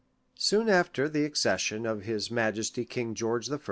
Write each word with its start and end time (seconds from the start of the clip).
Soon 0.39 0.67
after 0.67 1.07
the 1.07 1.25
accession 1.25 1.85
of 1.85 2.05
his 2.05 2.31
Majesty 2.31 2.85
King 2.85 3.13
George 3.13 3.51
I. 3.51 3.59